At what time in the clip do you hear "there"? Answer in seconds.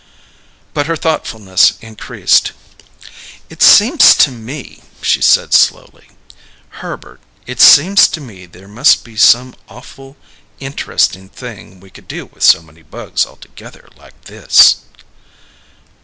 8.47-8.67